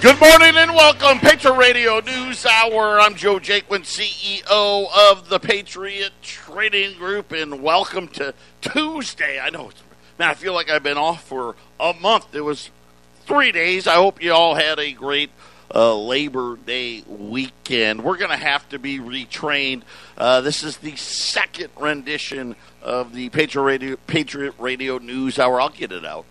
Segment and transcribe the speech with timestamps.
[0.00, 3.00] Good morning and welcome, Patriot Radio News Hour.
[3.00, 9.40] I'm Joe Jaquin, CEO of the Patriot Trading Group, and welcome to Tuesday.
[9.40, 9.72] I know,
[10.16, 12.32] man, I feel like I've been off for a month.
[12.36, 12.70] It was
[13.26, 13.88] three days.
[13.88, 15.30] I hope you all had a great
[15.74, 18.04] uh, Labor Day weekend.
[18.04, 19.82] We're going to have to be retrained.
[20.16, 25.60] Uh, this is the second rendition of the Patriot Radio, Patriot Radio News Hour.
[25.60, 26.24] I'll get it out.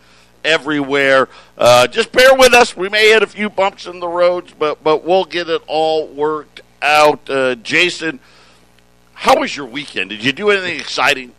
[0.45, 1.29] everywhere.
[1.57, 2.77] Uh, just bear with us.
[2.77, 6.07] We may hit a few bumps in the roads, but but we'll get it all
[6.07, 7.29] worked out.
[7.30, 8.21] Uh, Jason,
[9.15, 10.10] how was your weekend?
[10.10, 11.32] Did you do anything exciting?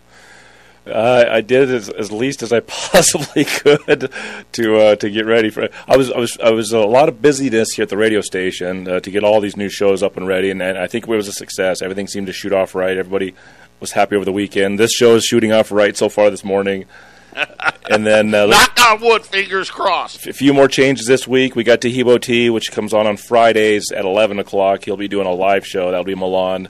[0.90, 4.12] Uh, I did as, as least as I possibly could
[4.54, 5.62] to uh, to get ready for.
[5.62, 5.74] it.
[5.88, 8.88] I was I was I was a lot of busyness here at the radio station
[8.88, 11.10] uh, to get all these new shows up and ready, and, and I think it
[11.10, 11.82] was a success.
[11.82, 12.98] Everything seemed to shoot off right.
[12.98, 13.34] Everybody
[13.80, 14.80] was happy over the weekend.
[14.80, 16.86] This show is shooting off right so far this morning.
[17.90, 20.26] and then uh, knock on wood, fingers crossed.
[20.28, 21.56] A few more changes this week.
[21.56, 24.84] We got Tahibo T, which comes on on Fridays at eleven o'clock.
[24.84, 25.92] He'll be doing a live show.
[25.92, 26.70] That'll be Milan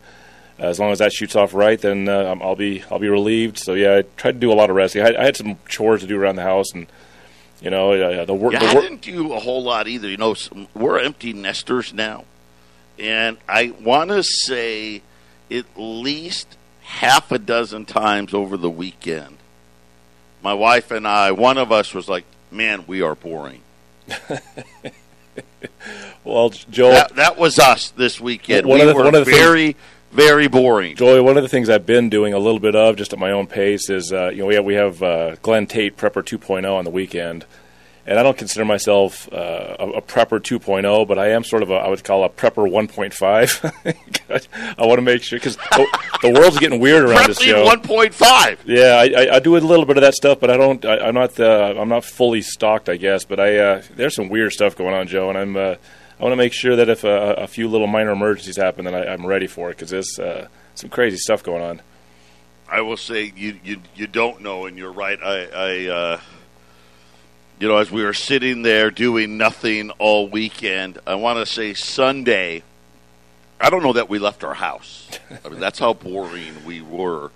[0.60, 3.58] as long as that shoots off right, then uh, I'll be I'll be relieved.
[3.58, 5.02] So yeah, I tried to do a lot of resting.
[5.02, 6.88] I had, I had some chores to do around the house, and
[7.62, 8.54] you know uh, the work.
[8.54, 10.10] Yeah, the I wor- didn't do a whole lot either.
[10.10, 12.26] You know, some, we're empty nesters now,
[12.98, 15.02] and I want to say
[15.52, 19.38] at least half a dozen times over the weekend,
[20.44, 23.62] my wife and I, one of us was like, "Man, we are boring."
[26.24, 28.68] well, Joel, that, that was us this weekend.
[28.68, 29.76] One we of the- were one of the very.
[30.12, 30.96] Very boring.
[30.96, 33.32] Joey, one of the things I've been doing a little bit of just at my
[33.32, 36.74] own pace is, uh, you know, we have, we have uh, Glen Tate Prepper 2.0
[36.74, 37.46] on the weekend,
[38.08, 41.70] and I don't consider myself uh, a, a Prepper 2.0, but I am sort of
[41.70, 44.76] a I would call a Prepper 1.5.
[44.80, 47.64] I want to make sure because the, the, world's getting weird around this show.
[47.66, 48.58] 1.5.
[48.66, 50.84] Yeah, I, I, I, do a little bit of that stuff, but I don't.
[50.86, 51.40] I, am not.
[51.40, 53.26] Uh, I'm not fully stocked, I guess.
[53.26, 55.78] But I uh, there's some weird stuff going on, Joe, and I'm.
[56.20, 58.94] I want to make sure that if a, a, few little minor emergencies happen, then
[58.94, 61.82] I, am ready for it because there's uh, some crazy stuff going on.
[62.68, 65.18] I will say you you, you don't know, and you're right.
[65.24, 66.22] I, I uh,
[67.58, 71.74] you know, as we were sitting there doing nothing all weekend, I want to say
[71.74, 72.64] Sunday.
[73.62, 75.10] I don't know that we left our house.
[75.44, 77.32] I mean, that's how boring we were,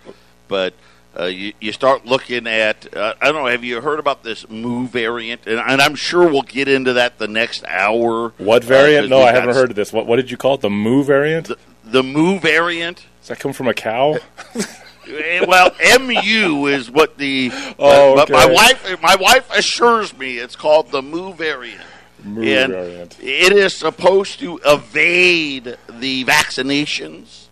[0.47, 0.73] but
[1.17, 3.45] uh, you, you start looking at uh, I don't know.
[3.49, 5.45] Have you heard about this Mu variant?
[5.45, 8.29] And, and, I'm sure we'll get into that the next hour.
[8.37, 9.05] What variant?
[9.05, 9.93] Uh, no, I haven't heard of this.
[9.93, 10.61] What, what did you call it?
[10.61, 11.47] The Mu variant?
[11.47, 13.05] The, the Mu variant.
[13.21, 14.17] Does that come from a cow?
[15.05, 17.51] Eh, well, Mu is what the.
[17.79, 18.31] Oh, okay.
[18.31, 21.83] my wife, my wife assures me it's called the Mu variant.
[22.23, 23.17] Mu and variant.
[23.19, 27.42] It is supposed to evade the vaccinations.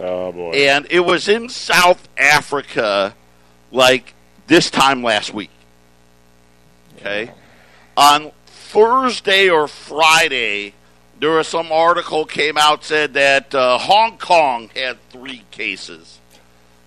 [0.00, 0.52] Oh boy!
[0.52, 3.14] And it was in South Africa,
[3.70, 4.14] like
[4.46, 5.50] this time last week.
[6.96, 7.30] Okay,
[7.96, 10.74] on Thursday or Friday,
[11.20, 16.18] there was some article came out said that uh, Hong Kong had three cases,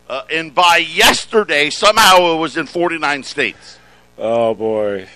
[0.07, 3.77] uh, and by yesterday, somehow it was in forty nine states.
[4.17, 5.07] Oh boy.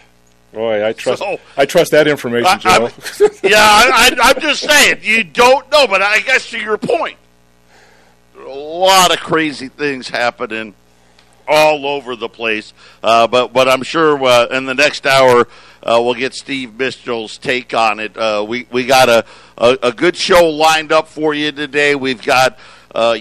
[0.54, 2.88] Boy, I trust so, I trust that information, Joe.
[2.88, 7.18] I, yeah, I, am just saying you don't know, but I guess to your point,
[8.46, 10.74] a lot of crazy things happening
[11.48, 12.74] all over the place.
[13.02, 15.48] Uh, but but I'm sure uh, in the next hour
[15.82, 18.16] uh, we'll get Steve Mitchell's take on it.
[18.18, 19.26] Uh, we we got a,
[19.58, 21.96] a, a good show lined up for you today.
[21.96, 22.58] We've got
[22.94, 23.18] uh,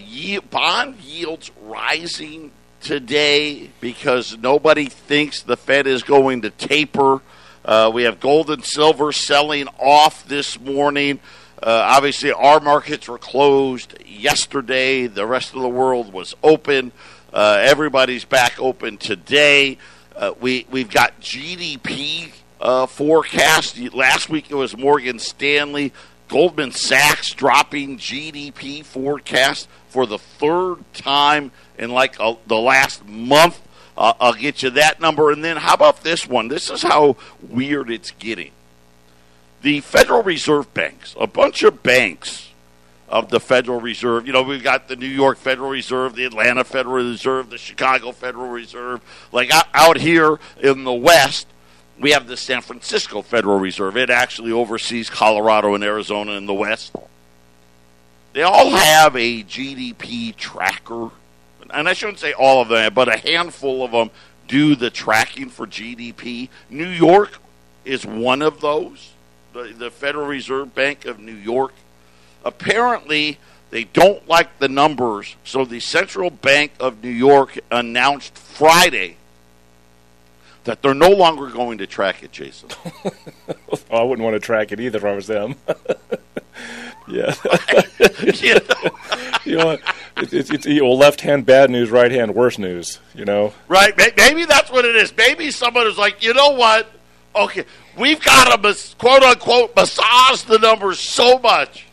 [0.51, 7.21] bond yields rising today because nobody thinks the Fed is going to taper.
[7.65, 11.21] Uh, we have gold and silver selling off this morning.
[11.63, 15.07] Uh, obviously, our markets were closed yesterday.
[15.07, 16.91] The rest of the world was open.
[17.33, 19.79] Uh, everybody's back open today.
[20.17, 23.79] Uh, we we've got GDP uh, forecast.
[23.95, 25.93] Last week it was Morgan Stanley,
[26.27, 33.61] Goldman Sachs dropping GDP forecast for the third time in like a, the last month.
[33.97, 35.31] Uh, I'll get you that number.
[35.31, 36.49] And then how about this one?
[36.49, 38.51] This is how weird it's getting
[39.63, 42.51] the Federal Reserve banks, a bunch of banks
[43.09, 44.27] of the Federal Reserve.
[44.27, 48.11] You know, we've got the New York Federal Reserve, the Atlanta Federal Reserve, the Chicago
[48.11, 49.01] Federal Reserve.
[49.31, 51.47] Like out, here in the West,
[52.01, 53.97] we have the San Francisco Federal Reserve.
[53.97, 56.97] It actually oversees Colorado and Arizona in the West.
[58.33, 61.11] They all have a GDP tracker.
[61.71, 64.11] And I shouldn't say all of them, but a handful of them
[64.49, 66.49] do the tracking for GDP.
[66.69, 67.39] New York
[67.85, 69.13] is one of those.
[69.53, 71.73] The, Federal Reserve Bank of New York.
[72.45, 73.39] Apparently,
[73.71, 79.17] they don't like the numbers, so the Central Bank of New York announced Friday
[80.65, 82.69] that they're no longer going to track it, Jason.
[83.05, 85.57] well, I wouldn't want to track it either if I was them.
[87.09, 87.35] yeah.
[88.35, 88.91] you know,
[89.45, 89.79] you know
[90.19, 93.01] it's, it's, it's know, left hand bad news, right hand worse news.
[93.15, 93.97] You know, right?
[94.17, 95.15] Maybe that's what it is.
[95.17, 96.91] Maybe someone is like, you know what?
[97.35, 97.65] Okay,
[97.97, 101.87] we've got to quote unquote massage the numbers so much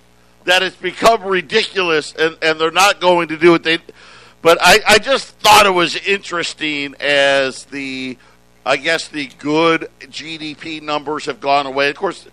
[0.46, 3.64] that it's become ridiculous, and, and they're not going to do it.
[3.64, 3.80] They,
[4.42, 8.18] but I, I just thought it was interesting as the,
[8.66, 11.90] I guess the good GDP numbers have gone away.
[11.90, 12.28] Of course,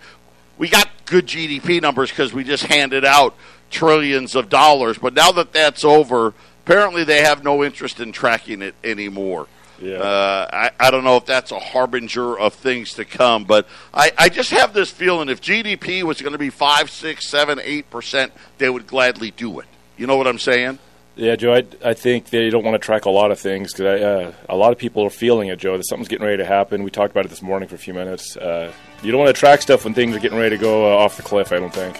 [0.57, 3.35] we got good GDP numbers because we just handed out
[3.69, 4.97] trillions of dollars.
[4.97, 6.33] But now that that's over,
[6.65, 9.47] apparently they have no interest in tracking it anymore.
[9.81, 9.97] Yeah.
[9.97, 14.11] Uh, I, I don't know if that's a harbinger of things to come, but I,
[14.17, 17.89] I just have this feeling if GDP was going to be five, six, seven, eight
[17.89, 19.67] percent, they would gladly do it.
[19.97, 20.79] You know what I'm saying?
[21.15, 21.55] Yeah, Joe.
[21.55, 24.55] I, I think they don't want to track a lot of things because uh, a
[24.55, 25.75] lot of people are feeling it, Joe.
[25.75, 26.83] That something's getting ready to happen.
[26.83, 28.37] We talked about it this morning for a few minutes.
[28.37, 28.71] Uh,
[29.01, 31.17] you don't want to track stuff when things are getting ready to go uh, off
[31.17, 31.51] the cliff.
[31.51, 31.99] I don't think.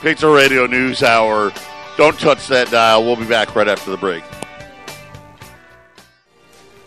[0.00, 1.52] Patriot Radio News Hour.
[1.96, 3.04] Don't touch that dial.
[3.04, 4.24] We'll be back right after the break.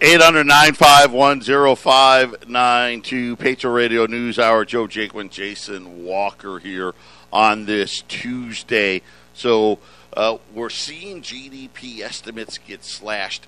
[0.05, 0.45] 800
[0.75, 4.65] 0592 Patriot Radio News Hour.
[4.65, 6.93] Joe Jaquin, Jason Walker here
[7.31, 9.01] on this Tuesday.
[9.33, 9.79] So
[10.11, 13.47] uh, we're seeing GDP estimates get slashed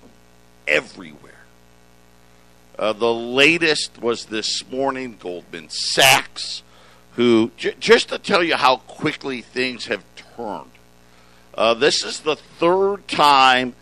[0.66, 1.44] everywhere.
[2.78, 6.62] Uh, the latest was this morning, Goldman Sachs,
[7.16, 10.70] who, j- just to tell you how quickly things have turned,
[11.54, 13.74] uh, this is the third time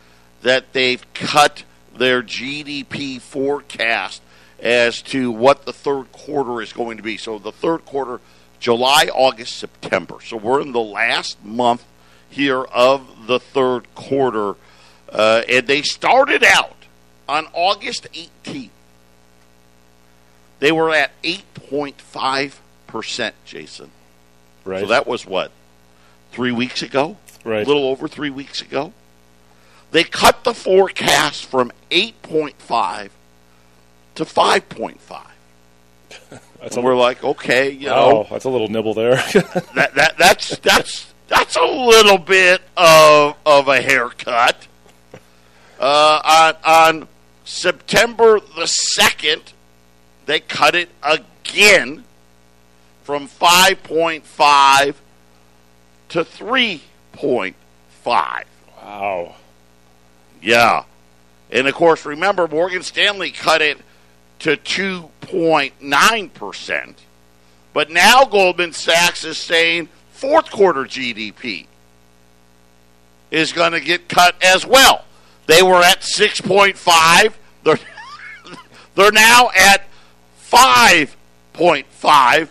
[0.43, 1.63] that they've cut
[1.97, 4.23] their GDP forecast
[4.61, 7.17] as to what the third quarter is going to be.
[7.17, 8.21] So the third quarter,
[8.61, 10.17] July, August, September.
[10.25, 11.85] So we're in the last month
[12.31, 14.55] here of the third quarter.
[15.11, 16.77] Uh, and they started out
[17.29, 18.71] on August 18th.
[20.61, 23.91] They were at 8.5%, Jason.
[24.65, 24.81] Right.
[24.81, 25.51] So that was what?
[26.33, 27.19] Three weeks ago?
[27.45, 27.65] Right.
[27.65, 28.93] A little over three weeks ago?
[29.95, 33.11] They cut the forecast from 8.5
[34.17, 34.99] to 5.5.
[36.61, 39.15] That's and we're like, okay, you wow, know, that's a little nibble there.
[39.75, 44.67] that, that that's that's that's a little bit of of a haircut.
[45.79, 47.09] Uh, on on
[47.45, 49.53] September the second,
[50.27, 52.03] they cut it again
[53.05, 55.01] from five point five
[56.09, 56.83] to three
[57.13, 57.57] point
[58.03, 58.47] five.
[58.83, 59.35] wow.
[60.45, 60.85] Yeah.
[61.51, 63.79] And of course, remember, Morgan Stanley cut it
[64.41, 66.95] to 2.9%.
[67.73, 71.67] But now Goldman Sachs is saying fourth quarter GDP
[73.31, 75.05] is going to get cut as well.
[75.47, 77.35] They were at 6.5.
[77.65, 77.79] They're,
[78.95, 79.87] they're now at
[80.43, 82.49] 5.5.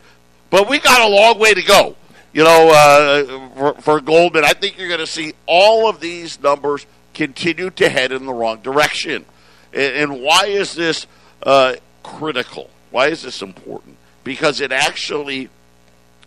[0.49, 1.95] But we got a long way to go.
[2.33, 6.41] You know, uh, for, for Goldman, I think you're going to see all of these
[6.41, 9.25] numbers continue to head in the wrong direction.
[9.73, 11.07] And, and why is this
[11.43, 12.69] uh, critical?
[12.91, 13.97] Why is this important?
[14.23, 15.49] Because it actually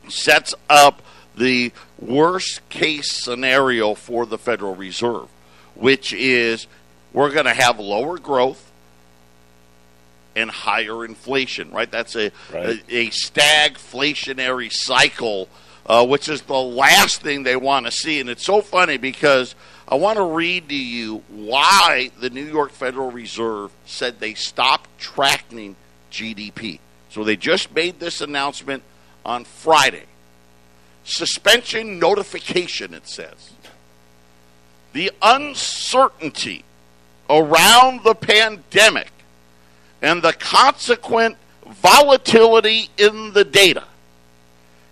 [0.09, 1.03] sets up
[1.37, 5.29] the worst case scenario for the Federal Reserve,
[5.75, 6.67] which is
[7.13, 8.63] we're going to have lower growth
[10.35, 11.91] and higher inflation, right?
[11.91, 12.81] That's a, Right.
[12.91, 15.49] a, a stagflationary cycle,
[15.87, 18.21] uh, which is the last thing they want to see.
[18.21, 19.55] And it's so funny because
[19.89, 24.91] I want to read to you why the New York Federal Reserve said they stopped
[24.99, 25.77] tracking
[26.11, 26.81] GDP.
[27.11, 28.83] So they just made this announcement
[29.25, 30.05] on Friday.
[31.05, 33.53] Suspension notification, it says.
[34.93, 36.65] The uncertainty
[37.31, 39.13] around the pandemic
[40.03, 43.85] and the consequent volatility in the data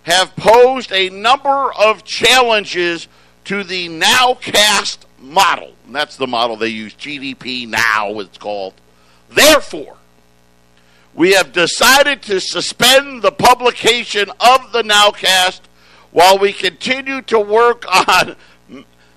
[0.03, 3.07] have posed a number of challenges
[3.45, 5.73] to the nowcast model.
[5.85, 8.73] And that's the model they use, GDP now, it's called.
[9.29, 9.97] Therefore,
[11.13, 15.61] we have decided to suspend the publication of the nowcast
[16.11, 18.35] while we continue to work on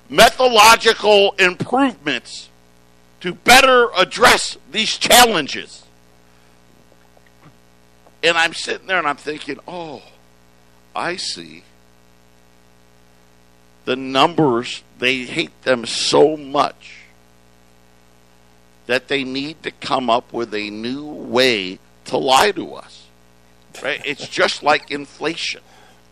[0.09, 2.49] methodological improvements
[3.21, 5.85] to better address these challenges.
[8.23, 10.03] And I'm sitting there and I'm thinking, oh,
[10.95, 11.65] I see.
[13.89, 17.05] The numbers, they hate them so much
[18.85, 23.07] that they need to come up with a new way to lie to us.
[23.83, 24.03] Right?
[24.05, 25.63] It's just like inflation.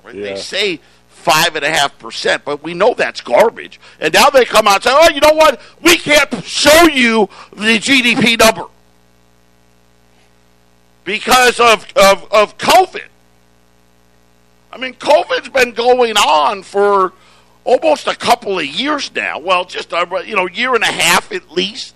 [0.02, 0.14] Right?
[0.14, 0.23] Yeah.
[0.23, 0.80] They say
[1.11, 3.78] five and a half percent, but we know that's garbage.
[4.00, 5.61] And now they come out and say, "Oh, you know what?
[5.83, 8.68] We can't show you the GDP number
[11.04, 13.09] because of of, of COVID."
[14.73, 17.12] I mean, COVID's been going on for
[17.67, 19.39] almost a couple of years now.
[19.39, 21.95] Well, just a you know year and a half at least.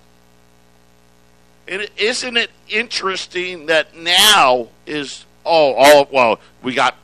[1.67, 6.97] And isn't it interesting that now is oh oh well we got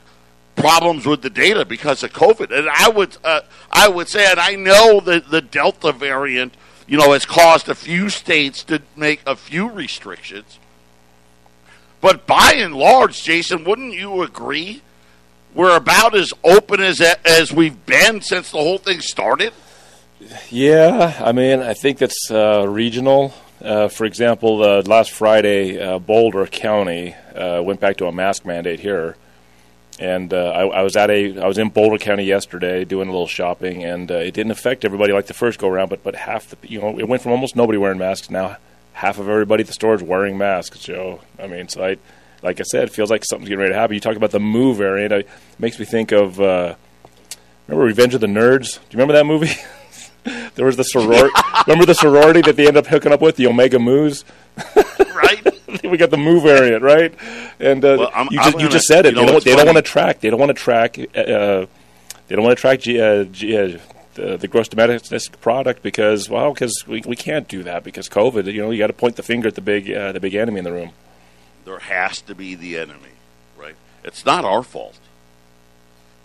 [0.55, 4.39] problems with the data because of COVID, and I would uh, I would say, and
[4.39, 6.53] I know that the Delta variant,
[6.87, 10.59] you know, has caused a few states to make a few restrictions,
[12.01, 14.81] but by and large, Jason, wouldn't you agree?
[15.57, 19.53] We're about as open as as we've been since the whole thing started.
[20.51, 23.33] Yeah, I mean, I think that's uh, regional.
[23.59, 28.45] Uh, for example, uh, last Friday, uh, Boulder County uh, went back to a mask
[28.45, 29.17] mandate here,
[29.97, 33.11] and uh, I, I was at a I was in Boulder County yesterday doing a
[33.11, 36.49] little shopping, and it didn't affect everybody like the first go around, but but half
[36.49, 38.57] the you know it went from almost nobody wearing masks now
[38.93, 40.79] half of everybody at the store is wearing masks.
[40.79, 41.97] Joe, I mean, so I
[42.47, 43.93] like I said, it feels like something's getting ready to happen.
[43.93, 46.77] You talk about the Mu variant, it makes me think of remember
[47.85, 48.75] Revenge of the Nerds?
[48.75, 49.51] Do you remember that movie?
[50.55, 51.31] There was the sorority.
[51.67, 54.25] remember the sorority that they end up hooking up with, the Omega Moos?
[55.15, 55.41] right?
[55.85, 57.13] we got the Mu variant, right?
[57.61, 59.15] And uh, Well, I'm- you, just, gonna- just said it.
[59.15, 60.19] you know they don't, they don't want to track.
[60.19, 60.97] They don't want to track.
[60.99, 61.67] Uh,
[62.27, 63.77] they don't want to track G, uh, G, uh,
[64.15, 68.51] the, the gross domestic product because well, because we, we can't do that because COVID.
[68.51, 70.57] You know, you got to point the finger at the big uh, the big enemy
[70.57, 70.91] in the room.
[71.67, 73.11] There has to be the enemy,
[73.57, 73.75] right?
[74.01, 74.97] It's not our fault.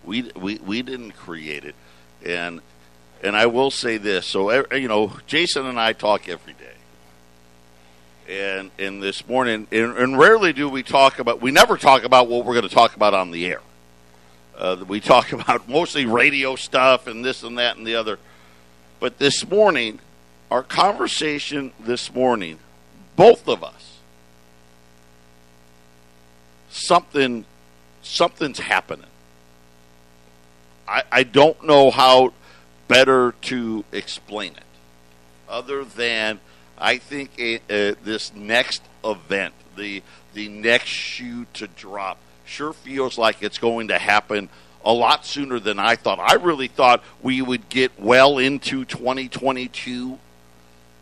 [0.05, 1.75] We we we didn't create it,
[2.25, 2.61] and
[3.21, 4.25] and I will say this.
[4.25, 10.17] So you know, Jason and I talk every day, and and this morning, and, and
[10.17, 11.41] rarely do we talk about.
[11.41, 13.61] We never talk about what we're going to talk about on the air.
[14.57, 18.17] Uh, we talk about mostly radio stuff and this and that and the other.
[19.01, 19.99] But this morning,
[20.49, 22.59] our conversation this morning,
[23.17, 23.82] both of us,
[26.73, 27.45] something
[28.01, 29.05] something's happening.
[30.87, 32.33] I, I don't know how
[32.87, 34.63] better to explain it
[35.47, 36.39] other than
[36.77, 40.03] I think this next event, the
[40.33, 44.49] the next shoe to drop, sure feels like it's going to happen
[44.83, 46.19] a lot sooner than I thought.
[46.19, 50.19] I really thought we would get well into 2022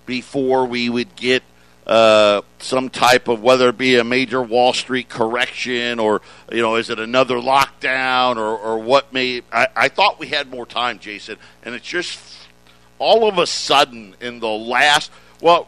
[0.05, 1.43] before we would get
[1.87, 6.21] uh, some type of whether it be a major Wall Street correction or
[6.51, 10.49] you know is it another lockdown or, or what may I, I thought we had
[10.49, 12.19] more time, Jason, and it's just
[12.99, 15.11] all of a sudden in the last
[15.41, 15.67] well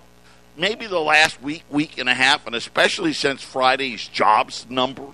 [0.55, 5.07] maybe the last week week and a half and especially since Friday's jobs number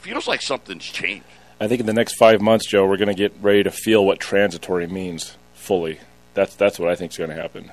[0.00, 1.24] feels like something's changed.
[1.60, 4.04] I think in the next five months, Joe, we're going to get ready to feel
[4.04, 6.00] what transitory means fully.
[6.34, 7.70] That's that's what I think is going to happen.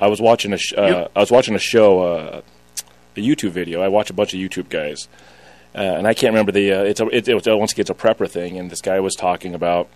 [0.00, 2.40] I was watching a sh- uh, I was watching a show, uh,
[3.16, 3.82] a YouTube video.
[3.82, 5.08] I watch a bunch of YouTube guys,
[5.74, 6.72] uh, and I can't remember the.
[6.72, 8.98] Uh, it's a it, it was, once again it's a prepper thing, and this guy
[8.98, 9.88] was talking about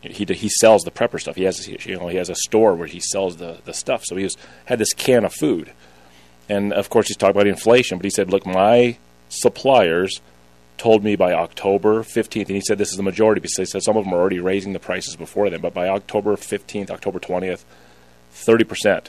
[0.00, 1.34] he he sells the prepper stuff.
[1.36, 4.04] He has you know he has a store where he sells the the stuff.
[4.04, 5.72] So he was had this can of food,
[6.48, 7.98] and of course he's talking about inflation.
[7.98, 8.96] But he said, look, my
[9.28, 10.20] suppliers
[10.78, 13.82] told me by October 15th, and he said this is the majority because he said
[13.82, 17.20] some of them are already raising the prices before then, but by October 15th, October
[17.20, 17.64] 20th,
[18.34, 19.08] 30%.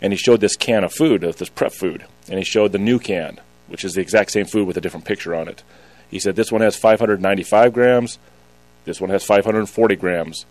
[0.00, 2.98] And he showed this can of food, this prep food, and he showed the new
[2.98, 5.62] can, which is the exact same food with a different picture on it.
[6.10, 8.18] He said this one has 595 grams,
[8.84, 10.46] this one has 540 grams.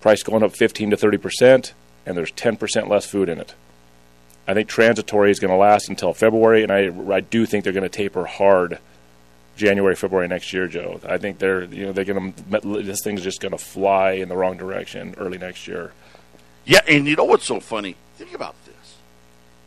[0.00, 1.72] Price going up 15 to 30%,
[2.06, 3.54] and there's 10% less food in it.
[4.48, 7.72] I think transitory is going to last until February, and I, I do think they're
[7.72, 8.78] going to taper hard
[9.56, 11.00] January, February next year, Joe.
[11.06, 14.30] I think they're you know they're going to this thing's just going to fly in
[14.30, 15.92] the wrong direction early next year.
[16.64, 17.96] Yeah, and you know what's so funny?
[18.16, 18.96] Think about this.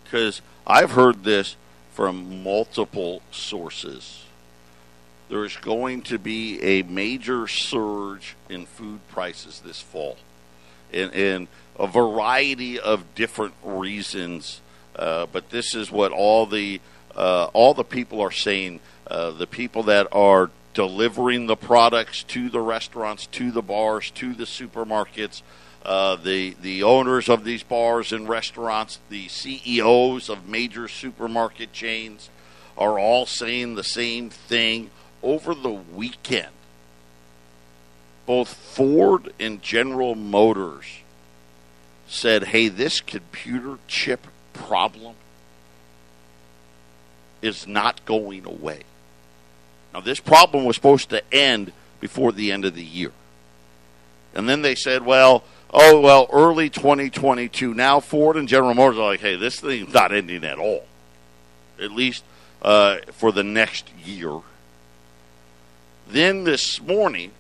[0.03, 1.55] Because I've heard this
[1.93, 4.23] from multiple sources.
[5.29, 10.17] There's going to be a major surge in food prices this fall.
[10.91, 11.47] And, and
[11.77, 14.61] a variety of different reasons.
[14.95, 16.79] Uh, but this is what all the
[17.15, 18.79] uh, all the people are saying.
[19.07, 24.33] Uh, the people that are delivering the products to the restaurants, to the bars, to
[24.33, 25.41] the supermarkets,
[25.83, 32.29] uh, the the owners of these bars and restaurants, the CEOs of major supermarket chains,
[32.77, 34.89] are all saying the same thing
[35.21, 36.49] over the weekend.
[38.25, 40.85] Both Ford and General Motors
[42.07, 45.15] said, hey, this computer chip problem
[47.41, 48.83] is not going away.
[49.93, 53.11] Now, this problem was supposed to end before the end of the year.
[54.33, 57.73] And then they said, well, oh, well, early 2022.
[57.73, 60.85] Now, Ford and General Motors are like, hey, this thing's not ending at all,
[61.81, 62.23] at least
[62.61, 64.39] uh, for the next year.
[66.07, 67.31] Then this morning,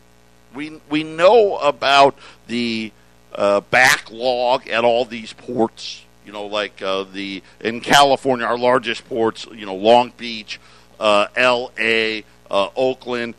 [0.53, 2.91] we, we know about the
[3.33, 6.03] uh, backlog at all these ports.
[6.25, 9.45] You know, like uh, the in California, our largest ports.
[9.53, 10.59] You know, Long Beach,
[10.99, 13.35] uh, L.A., uh, Oakland.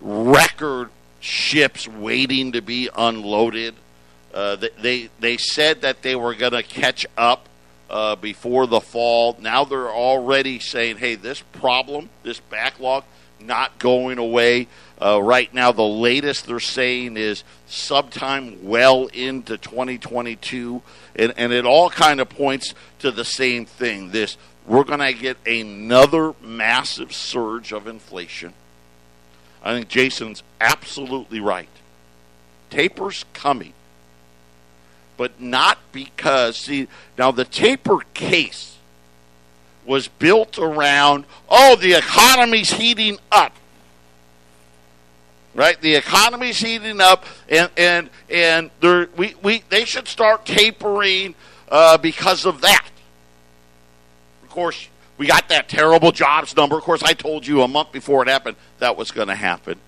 [0.00, 0.90] Record
[1.24, 3.74] ships waiting to be unloaded.
[4.32, 7.48] Uh, they they said that they were going to catch up
[7.88, 9.36] uh, before the fall.
[9.40, 13.04] Now they're already saying, "Hey, this problem, this backlog,
[13.40, 14.68] not going away."
[15.00, 20.82] Uh, right now, the latest they're saying is sometime well into 2022,
[21.16, 24.10] and, and it all kind of points to the same thing.
[24.10, 28.52] This we're going to get another massive surge of inflation.
[29.64, 31.70] I think Jason's absolutely right.
[32.68, 33.72] Taper's coming.
[35.16, 38.76] But not because, see, now the taper case
[39.86, 43.54] was built around, oh, the economy's heating up.
[45.54, 45.80] Right?
[45.80, 48.70] The economy's heating up, and, and, and
[49.16, 51.34] we, we, they should start tapering
[51.70, 52.88] uh, because of that.
[54.42, 56.76] Of course, we got that terrible jobs number.
[56.76, 59.78] Of course, I told you a month before it happened that was going to happen.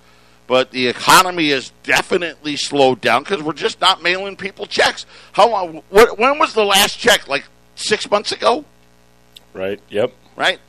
[0.47, 5.04] But the economy is definitely slowed down because we're just not mailing people checks.
[5.33, 5.83] How long?
[5.90, 7.26] when was the last check?
[7.26, 8.64] Like six months ago?
[9.52, 9.80] Right.
[9.88, 10.12] Yep.
[10.37, 10.61] Right.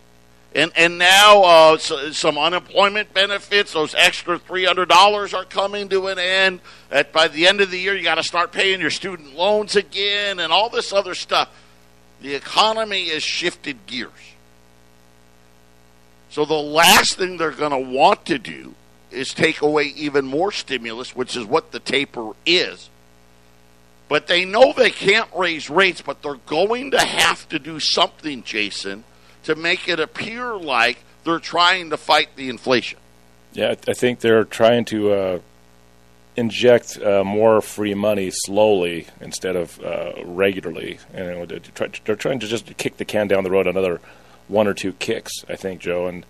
[0.56, 5.90] And and now uh, so, some unemployment benefits, those extra three hundred dollars are coming
[5.90, 6.62] to an end.
[6.90, 9.75] At by the end of the year, you got to start paying your student loans
[9.75, 11.50] again, and all this other stuff.
[12.22, 14.12] The economy has shifted gears.
[16.38, 18.76] So the last thing they're going to want to do
[19.10, 22.92] is take away even more stimulus, which is what the taper is.
[24.08, 28.44] But they know they can't raise rates, but they're going to have to do something,
[28.44, 29.04] Jason,
[29.46, 33.00] to make it appear like they're trying to fight the inflation.
[33.54, 35.40] Yeah, I think they're trying to uh,
[36.36, 42.78] inject uh, more free money slowly instead of uh, regularly, and they're trying to just
[42.78, 44.00] kick the can down the road another
[44.48, 46.07] one or two kicks, I think, Joe.
[46.07, 46.25] And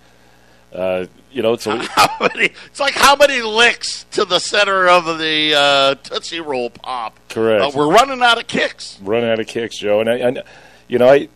[0.73, 1.75] uh, you know, it's a,
[2.19, 7.17] many, it's like how many licks to the center of the uh, Tootsie Roll pop.
[7.29, 7.63] Correct.
[7.63, 8.99] Uh, we're running out of kicks.
[9.01, 10.01] Running out of kicks, Joe.
[10.01, 10.43] And I, I,
[10.87, 11.29] you know, I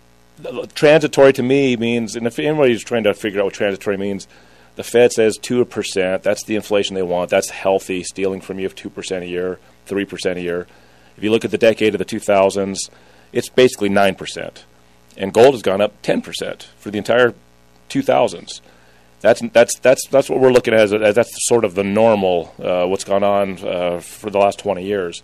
[0.74, 4.28] transitory to me means, and if anybody's trying to figure out what transitory means,
[4.76, 6.24] the Fed says two percent.
[6.24, 7.30] That's the inflation they want.
[7.30, 10.67] That's healthy, stealing from you of two percent a year, three percent a year.
[11.17, 12.89] If you look at the decade of the 2000s,
[13.34, 14.65] it's basically nine percent
[15.17, 17.34] and gold has gone up 10% for the entire
[17.89, 18.62] 2000s.
[19.21, 22.56] That's that's that's that's what we're looking at as, as that's sort of the normal
[22.58, 25.21] uh, what's gone on uh, for the last 20 years.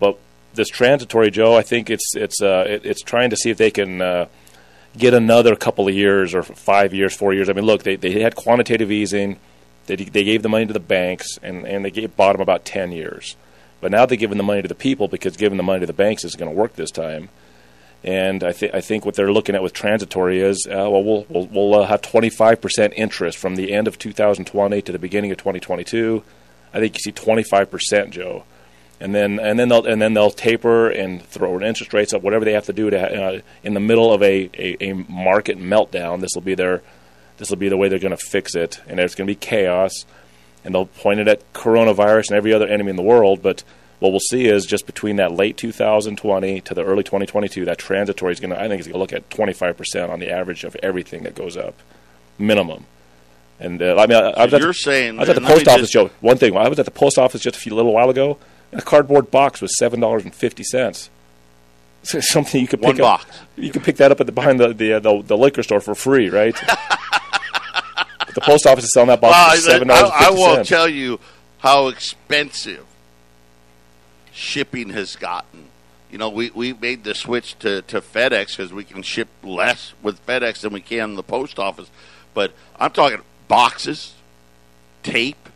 [0.00, 0.18] But
[0.54, 3.70] this transitory Joe, I think it's it's uh, it, it's trying to see if they
[3.70, 4.28] can uh,
[4.96, 7.50] get another couple of years or five years, four years.
[7.50, 9.38] I mean, look, they they had quantitative easing.
[9.86, 12.64] They, they gave the money to the banks and, and they gave, bought them about
[12.64, 13.36] 10 years.
[13.80, 15.92] But now they're giving the money to the people because giving the money to the
[15.92, 17.28] banks isn't going to work this time.
[18.04, 21.26] And I, th- I think what they're looking at with transitory is, uh, well, we'll,
[21.30, 25.38] we'll, we'll uh, have 25% interest from the end of 2020 to the beginning of
[25.38, 26.22] 2022.
[26.74, 28.44] I think you see 25%, Joe.
[29.00, 32.44] And then, and then they'll and then they'll taper and throw interest rates up, whatever
[32.44, 36.20] they have to do to uh, in the middle of a, a, a market meltdown.
[36.20, 36.80] This will be their
[37.38, 39.38] this will be the way they're going to fix it, and there's going to be
[39.38, 40.04] chaos.
[40.64, 43.64] And they'll point it at coronavirus and every other enemy in the world, but
[44.04, 48.32] what we'll see is just between that late 2020 to the early 2022, that transitory
[48.34, 50.76] is going to, I think, is going to look at 25% on the average of
[50.82, 51.74] everything that goes up,
[52.38, 52.84] minimum.
[53.58, 55.40] And uh, I mean, I, I was so you're the, saying I was at the
[55.40, 56.10] post office, Joe.
[56.20, 58.36] One thing, I was at the post office just a few little while ago,
[58.72, 61.08] and a cardboard box was seven dollars and fifty cents.
[62.02, 63.20] Something you could pick One up.
[63.22, 63.38] box.
[63.56, 65.80] You could pick that up at the behind the the, uh, the, the liquor store
[65.80, 66.54] for free, right?
[68.34, 70.10] the post office is selling that box Well, for seven dollars.
[70.12, 71.18] I, I won't tell you
[71.58, 72.84] how expensive
[74.34, 75.68] shipping has gotten.
[76.10, 79.94] You know, we, we made the switch to, to FedEx because we can ship less
[80.02, 81.90] with FedEx than we can the post office.
[82.34, 84.14] But I'm talking boxes,
[85.02, 85.48] tape,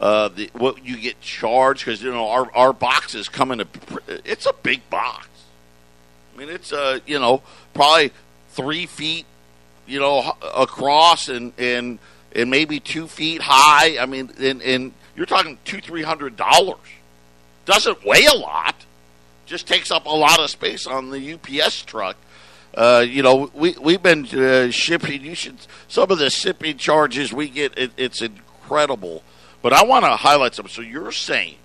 [0.00, 3.66] uh, the, what you get charged because you know our our boxes come in a
[4.08, 5.28] it's a big box.
[6.34, 8.10] I mean, it's uh you know probably
[8.50, 9.26] three feet
[9.86, 11.98] you know, across and and
[12.34, 13.98] and maybe two feet high.
[13.98, 16.78] I mean, and, and you're talking two three hundred dollars.
[17.64, 18.74] Doesn't weigh a lot,
[19.46, 22.16] just takes up a lot of space on the UPS truck.
[22.74, 25.22] Uh, you know, we we've been uh, shipping.
[25.22, 25.56] You should
[25.88, 27.76] some of the shipping charges we get.
[27.76, 29.22] It, it's incredible.
[29.60, 30.68] But I want to highlight some.
[30.68, 31.56] So you're saying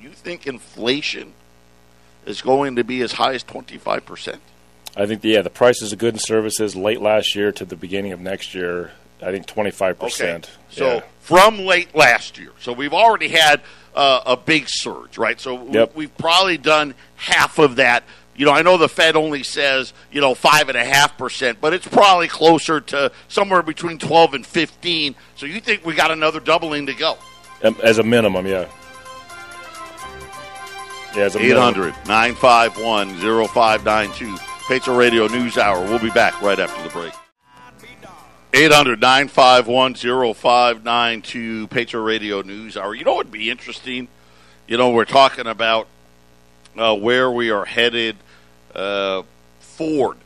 [0.00, 1.32] you think inflation
[2.26, 4.40] is going to be as high as twenty five percent?
[4.96, 8.12] I think yeah, the prices of goods and services late last year to the beginning
[8.12, 8.92] of next year.
[9.22, 10.50] I think twenty five percent.
[10.70, 11.02] So yeah.
[11.20, 13.62] from late last year, so we've already had
[13.98, 15.38] uh, a big surge, right?
[15.38, 15.94] So yep.
[15.94, 18.04] we've probably done half of that
[18.38, 21.60] you know, I know the Fed only says, you know, five and a half percent,
[21.60, 25.16] but it's probably closer to somewhere between 12 and 15.
[25.34, 27.18] So you think we got another doubling to go?
[27.64, 28.68] Um, as a minimum, yeah.
[31.16, 34.36] Yeah, as a 800 951 0592.
[34.68, 35.82] Patriot Radio News Hour.
[35.82, 37.12] We'll be back right after the break.
[38.54, 39.94] 800 951
[40.34, 41.66] 0592.
[41.68, 42.94] Patriot Radio News Hour.
[42.94, 44.08] You know what would be interesting?
[44.66, 45.86] You know, we're talking about
[46.76, 48.16] uh, where we are headed
[48.74, 49.22] uh,
[49.60, 50.18] Ford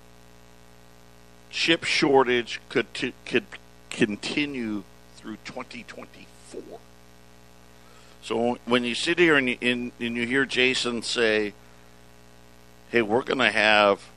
[1.51, 2.87] chip shortage could
[3.25, 3.45] could
[3.91, 4.83] continue
[5.17, 6.63] through 2024.
[8.23, 11.55] So when you sit here and you, and you hear Jason say,
[12.91, 14.09] "Hey, we're going to have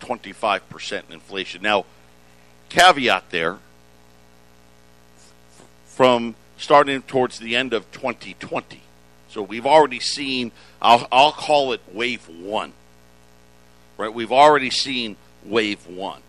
[0.00, 1.84] 25% inflation," now
[2.68, 3.58] caveat there
[5.86, 8.82] from starting towards the end of 2020.
[9.28, 10.52] So we've already seen.
[10.80, 12.72] I'll, I'll call it wave one
[13.98, 14.14] right?
[14.14, 16.22] We've already seen wave one.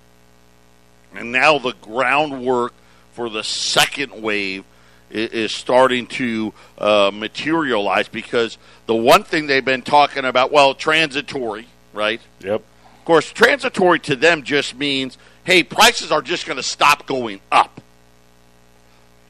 [1.15, 2.73] And now the groundwork
[3.13, 4.65] for the second wave
[5.10, 11.67] is starting to uh, materialize because the one thing they've been talking about, well, transitory,
[11.93, 12.21] right?
[12.41, 12.63] Yep.
[13.10, 17.41] Of course, transitory to them just means, hey, prices are just going to stop going
[17.52, 17.82] up.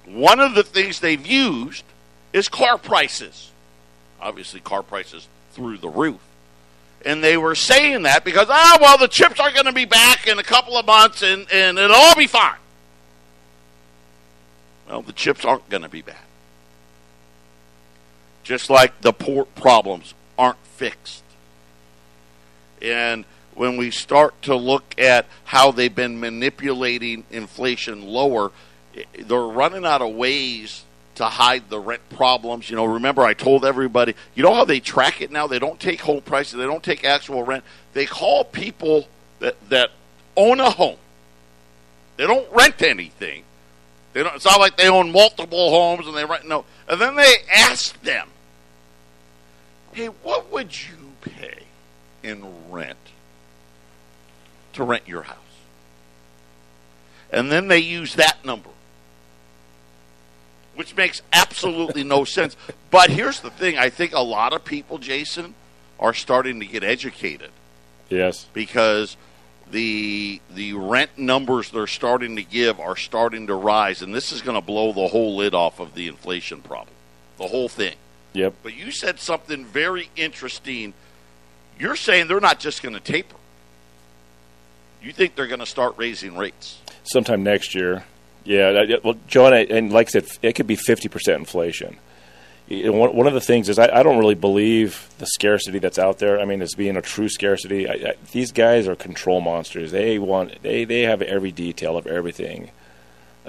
[0.05, 1.85] One of the things they've used
[2.33, 3.51] is car prices.
[4.19, 6.19] Obviously, car prices through the roof.
[7.05, 10.27] And they were saying that because, ah, well, the chips are going to be back
[10.27, 12.59] in a couple of months and, and it'll all be fine.
[14.89, 16.27] Well, the chips aren't going to be back.
[18.43, 21.23] Just like the port problems aren't fixed.
[22.81, 23.23] And
[23.59, 28.53] when we start to look at how they've been manipulating inflation lower,
[29.19, 32.69] they're running out of ways to hide the rent problems.
[32.69, 35.45] You know, remember I told everybody, you know how they track it now?
[35.45, 37.65] They don't take home prices, they don't take actual rent.
[37.91, 39.91] They call people that that
[40.37, 40.97] own a home.
[42.15, 43.43] They don't rent anything.
[44.13, 46.63] They don't, it's not like they own multiple homes and they rent no.
[46.87, 48.29] And then they ask them,
[49.91, 51.63] "Hey, what would you pay
[52.23, 52.95] in rent
[54.73, 55.37] to rent your house?"
[57.31, 58.69] And then they use that number
[60.79, 62.55] which makes absolutely no sense.
[62.89, 65.53] But here's the thing: I think a lot of people, Jason,
[65.99, 67.51] are starting to get educated.
[68.07, 69.17] Yes, because
[69.69, 74.41] the the rent numbers they're starting to give are starting to rise, and this is
[74.41, 76.95] going to blow the whole lid off of the inflation problem,
[77.37, 77.95] the whole thing.
[78.31, 78.53] Yep.
[78.63, 80.93] But you said something very interesting.
[81.77, 83.35] You're saying they're not just going to taper.
[85.01, 88.03] You think they're going to start raising rates sometime next year.
[88.43, 91.97] Yeah, well, John, and like I said, it could be fifty percent inflation.
[92.69, 96.39] One of the things is I, don't really believe the scarcity that's out there.
[96.39, 97.87] I mean, as being a true scarcity.
[98.31, 99.91] These guys are control monsters.
[99.91, 102.69] They want they they have every detail of everything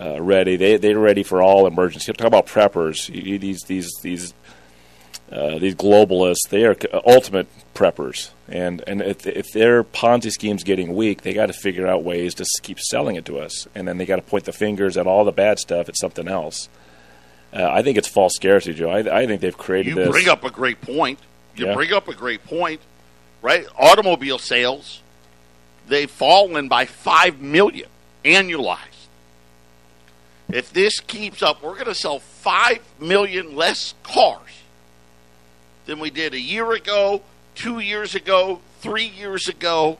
[0.00, 0.56] uh, ready.
[0.56, 2.16] They they're ready for all emergencies.
[2.16, 3.08] Talk about preppers.
[3.40, 4.32] These these these
[5.30, 10.96] uh, these globalists, they are ultimate preppers, and and if, if their Ponzi scheme's getting
[10.96, 13.98] weak, they got to figure out ways to keep selling it to us, and then
[13.98, 16.68] they got to point the fingers at all the bad stuff at something else.
[17.52, 18.90] Uh, I think it's false scarcity, Joe.
[18.90, 19.90] I, I think they've created.
[19.90, 20.08] You this.
[20.08, 21.20] bring up a great point.
[21.54, 21.74] You yeah.
[21.74, 22.80] bring up a great point,
[23.40, 23.66] right?
[23.78, 25.00] Automobile sales,
[25.86, 27.88] they've fallen by five million
[28.24, 28.78] annualized.
[30.52, 34.59] If this keeps up, we're going to sell five million less cars
[35.90, 37.20] than we did a year ago,
[37.56, 39.98] two years ago, three years ago.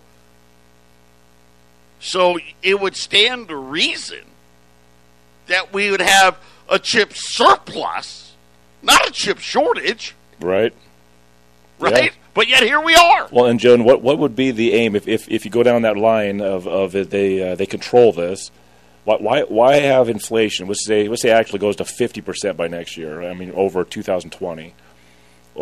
[1.98, 4.22] So it would stand to reason
[5.48, 8.36] that we would have a chip surplus,
[8.84, 10.14] not a chip shortage.
[10.40, 10.72] Right.
[11.80, 12.04] Right?
[12.04, 12.10] Yeah.
[12.34, 13.28] But yet here we are.
[13.32, 15.82] Well, and Joan, what what would be the aim if, if, if you go down
[15.82, 18.52] that line of of it, they uh, they control this?
[19.02, 20.68] Why, why why have inflation?
[20.68, 23.28] Let's say let's say actually goes to fifty percent by next year.
[23.28, 24.72] I mean, over 2020.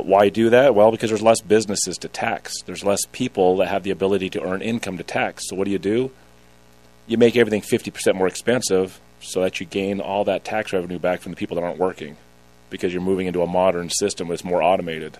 [0.07, 0.75] Why do that?
[0.75, 2.63] Well, because there's less businesses to tax.
[2.63, 5.49] There's less people that have the ability to earn income to tax.
[5.49, 6.11] So what do you do?
[7.09, 11.21] you make everything 50% more expensive so that you gain all that tax revenue back
[11.21, 12.17] from the people that aren't working
[12.71, 15.17] because you're moving into a modern system that's more automated.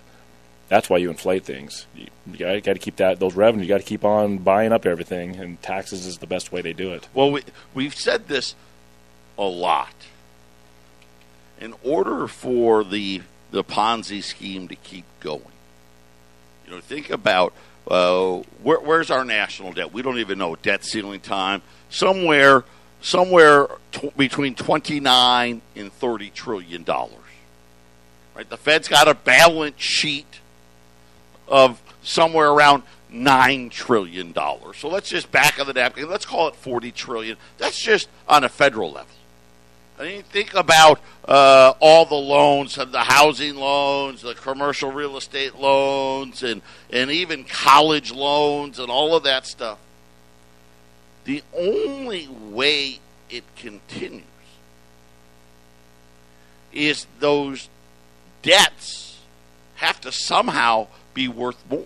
[0.69, 1.87] That's why you inflate things.
[1.95, 3.67] You, you got, to keep that those revenues.
[3.67, 6.73] You got to keep on buying up everything, and taxes is the best way they
[6.73, 7.07] do it.
[7.15, 7.41] Well, we,
[7.73, 8.53] we've said this
[9.35, 9.95] a lot.
[11.59, 15.41] In order for the the Ponzi scheme to keep going,
[16.65, 17.53] you know, think about
[17.89, 19.91] uh, where, where's our national debt?
[19.91, 21.61] We don't even know debt ceiling time.
[21.89, 22.63] Somewhere,
[23.01, 27.15] somewhere t- between twenty nine and thirty trillion dollars.
[28.35, 28.47] Right?
[28.47, 30.39] The Fed's got a balance sheet
[31.47, 34.77] of somewhere around nine trillion dollars.
[34.77, 36.07] So let's just back of the napkin.
[36.07, 37.37] Let's call it forty trillion.
[37.57, 39.15] That's just on a federal level.
[39.99, 45.55] I mean, think about uh, all the loans, the housing loans, the commercial real estate
[45.55, 49.77] loans, and and even college loans, and all of that stuff.
[51.25, 54.23] The only way it continues
[56.71, 57.67] is those
[58.41, 59.19] debts
[59.75, 61.85] have to somehow be worth more.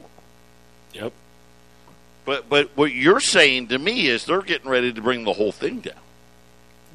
[0.94, 1.14] Yep.
[2.26, 5.52] But but what you're saying to me is they're getting ready to bring the whole
[5.52, 6.03] thing down.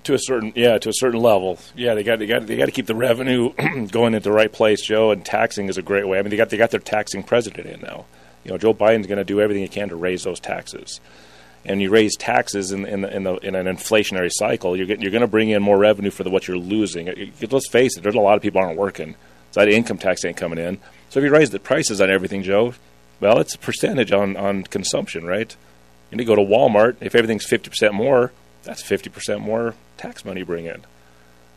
[0.08, 1.58] To a certain yeah, to a certain level.
[1.76, 3.52] Yeah, they got they got they got to keep the revenue
[3.90, 5.10] going at the right place, Joe.
[5.10, 6.18] And taxing is a great way.
[6.18, 8.06] I mean, they got they got their taxing president in now.
[8.42, 11.02] You know, Joe Biden's going to do everything he can to raise those taxes.
[11.66, 15.10] And you raise taxes in in, the, in, the, in an inflationary cycle, you're you're
[15.10, 17.32] going to bring in more revenue for the, what you're losing.
[17.42, 19.14] Let's face it, there's a lot of people aren't working,
[19.50, 20.78] so that income tax ain't coming in.
[21.10, 22.72] So if you raise the prices on everything, Joe,
[23.20, 25.54] well, it's a percentage on, on consumption, right?
[26.10, 26.96] You need to go to Walmart.
[27.02, 30.84] If everything's 50% more, that's 50% more tax money you bring in.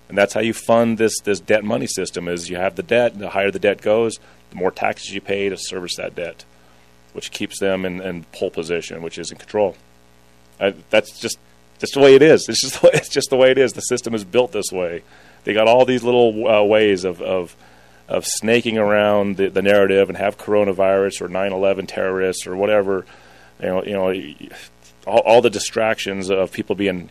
[0.10, 3.18] And that's how you fund this, this debt money system is you have the debt,
[3.18, 6.44] the higher the debt goes, the more taxes you pay to service that debt,
[7.14, 9.78] which keeps them in, in pole position, which is in control.
[10.60, 11.38] I, that's just
[11.80, 12.46] just the way it is.
[12.50, 13.74] It's just it's just the way it is.
[13.74, 15.04] The system is built this way.
[15.44, 17.56] They got all these little uh, ways of, of
[18.08, 23.06] of snaking around the, the narrative and have coronavirus or 9/11 terrorists or whatever,
[23.62, 24.56] you know, you know,
[25.06, 27.10] all, all the distractions of people being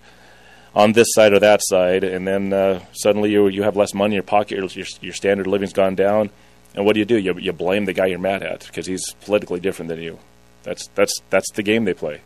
[0.75, 4.15] on this side or that side, and then uh, suddenly you you have less money
[4.15, 6.31] in your pocket, your, your standard of living's gone down,
[6.75, 7.19] and what do you do?
[7.19, 10.19] You, you blame the guy you're mad at because he's politically different than you.
[10.63, 12.21] That's that's that's the game they play.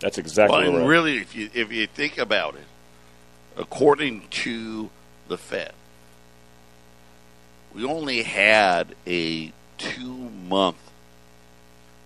[0.00, 0.86] That's exactly well, and right.
[0.86, 2.66] really, if you if you think about it,
[3.56, 4.90] according to
[5.28, 5.72] the Fed,
[7.74, 10.76] we only had a two month,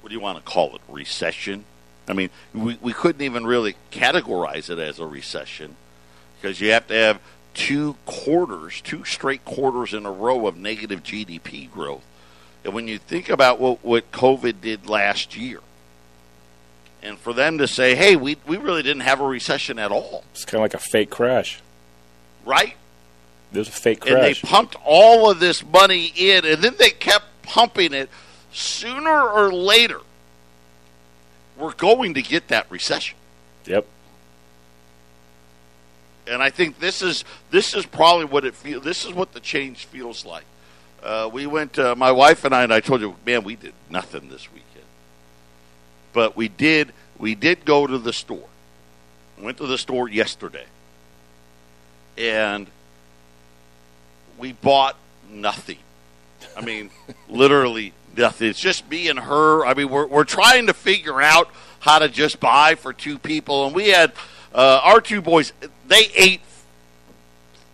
[0.01, 1.65] what do you want to call it, recession?
[2.09, 5.77] I mean, we, we couldn't even really categorize it as a recession
[6.41, 7.21] because you have to have
[7.55, 12.05] two quarters, two straight quarters in a row of negative GDP growth.
[12.65, 15.61] And when you think about what, what COVID did last year,
[17.03, 20.25] and for them to say, hey, we, we really didn't have a recession at all.
[20.33, 21.61] It's kind of like a fake crash.
[22.45, 22.75] Right?
[23.53, 24.13] There's a fake crash.
[24.13, 28.11] And they pumped all of this money in, and then they kept pumping it.
[28.51, 30.01] Sooner or later,
[31.59, 33.17] we're going to get that recession.
[33.67, 33.87] Yep.
[36.27, 38.85] And I think this is this is probably what it feels.
[38.85, 40.45] This is what the change feels like.
[41.03, 43.73] Uh, we went, uh, my wife and I, and I told you, man, we did
[43.89, 44.85] nothing this weekend.
[46.13, 48.49] But we did, we did go to the store.
[49.39, 50.67] Went to the store yesterday,
[52.17, 52.67] and
[54.37, 54.97] we bought
[55.31, 55.79] nothing.
[56.57, 56.91] I mean,
[57.29, 58.49] literally nothing.
[58.49, 59.65] It's just me and her.
[59.65, 61.49] I mean, we're we're trying to figure out
[61.81, 64.13] how to just buy for two people, and we had
[64.55, 65.53] uh, our two boys.
[65.87, 66.41] They ate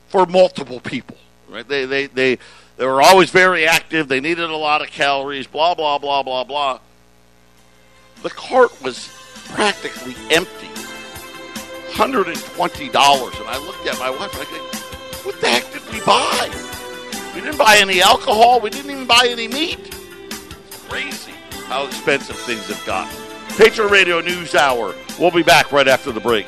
[0.09, 1.17] for multiple people.
[1.49, 1.67] Right?
[1.67, 2.39] They they they
[2.77, 4.07] they were always very active.
[4.09, 5.47] They needed a lot of calories.
[5.47, 6.79] Blah blah blah blah blah.
[8.23, 9.09] The cart was
[9.47, 10.69] practically empty.
[11.93, 16.01] Hundred and I looked at my wife and I said, "What the heck did we
[16.05, 16.51] buy?
[17.35, 18.61] We didn't buy any alcohol.
[18.61, 19.94] We didn't even buy any meat.
[20.89, 21.33] Crazy
[21.67, 23.17] how expensive things have gotten."
[23.57, 24.95] Patriot Radio News Hour.
[25.19, 26.47] We'll be back right after the break.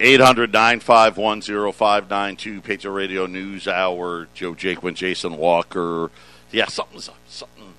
[0.00, 4.28] 800 951 0592, Patriot Radio News Hour.
[4.32, 6.10] Joe Jaquin, Jason Walker.
[6.52, 7.16] Yeah, something's up.
[7.26, 7.74] something.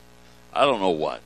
[0.54, 1.22] I don't know what.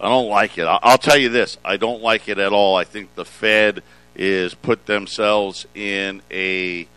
[0.00, 0.64] I don't like it.
[0.64, 1.58] I'll tell you this.
[1.64, 2.76] I don't like it at all.
[2.76, 3.82] I think the Fed
[4.16, 6.88] is put themselves in a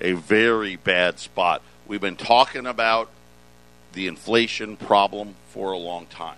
[0.00, 1.62] a very bad spot.
[1.86, 3.10] We've been talking about
[3.92, 6.36] the inflation problem for a long time.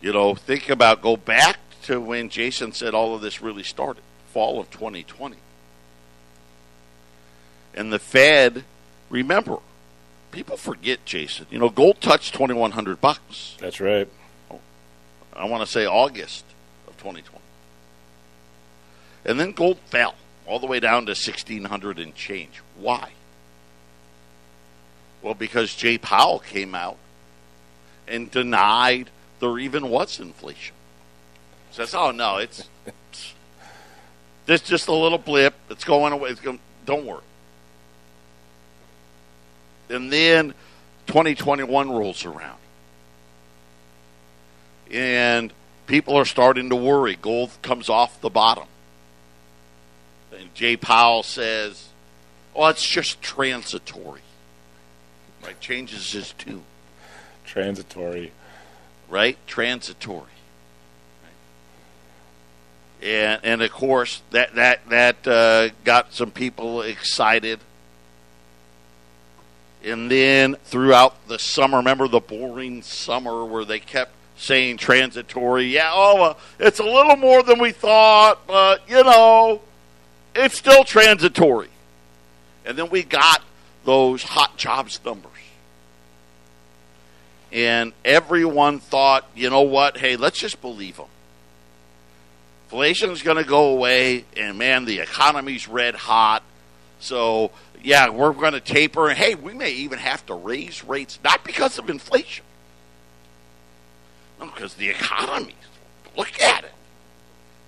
[0.00, 4.02] You know, think about go back to when Jason said all of this really started,
[4.32, 5.36] fall of 2020.
[7.74, 8.64] And the Fed,
[9.10, 9.58] remember,
[10.32, 11.46] people forget, Jason.
[11.50, 13.56] You know, gold touched 2100 bucks.
[13.60, 14.08] That's right.
[15.34, 16.44] I want to say August
[16.88, 17.42] of 2020.
[19.26, 20.14] And then gold fell
[20.46, 22.62] all the way down to 1600 and change.
[22.76, 23.12] Why?
[25.26, 26.98] Well, because Jay Powell came out
[28.06, 29.10] and denied
[29.40, 30.76] there even was inflation.
[31.72, 32.68] Says, "Oh no, it's
[34.46, 35.54] this just a little blip.
[35.68, 36.30] It's going away.
[36.30, 37.24] It's going, don't worry."
[39.88, 40.54] And then
[41.08, 42.60] 2021 rolls around,
[44.92, 45.52] and
[45.88, 47.16] people are starting to worry.
[47.16, 48.68] Gold comes off the bottom,
[50.30, 51.88] and Jay Powell says,
[52.54, 54.20] "Oh, it's just transitory."
[55.46, 55.60] Right?
[55.60, 56.64] Changes his tune.
[57.44, 58.32] Transitory.
[59.08, 59.38] Right?
[59.46, 60.24] Transitory.
[63.02, 67.60] And and of course that that that uh, got some people excited.
[69.84, 75.66] And then throughout the summer, remember the boring summer where they kept saying transitory.
[75.66, 79.60] Yeah, oh, uh, it's a little more than we thought, but you know,
[80.34, 81.68] it's still transitory.
[82.64, 83.44] And then we got
[83.84, 85.35] those hot jobs numbers
[87.52, 89.96] and everyone thought, you know what?
[89.96, 91.06] Hey, let's just believe them.
[92.66, 96.42] Inflation's going to go away, and man, the economy's red hot.
[96.98, 101.18] So, yeah, we're going to taper, and hey, we may even have to raise rates,
[101.22, 102.44] not because of inflation,
[104.40, 105.54] no, because the economy.
[106.16, 106.72] Look at it.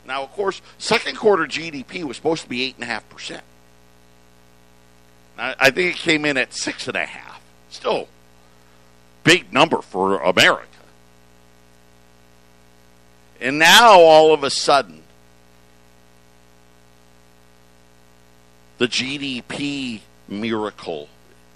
[0.06, 3.42] Now, of course, second quarter GDP was supposed to be eight and a half percent.
[5.36, 7.40] I think it came in at six and a half.
[7.70, 8.08] Still
[9.24, 10.66] big number for America.
[13.40, 15.02] And now all of a sudden,
[18.78, 21.08] the GDP miracle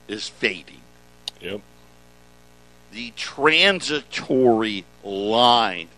[0.08, 0.80] is fading.
[1.40, 1.60] Yep.
[2.92, 5.88] The transitory line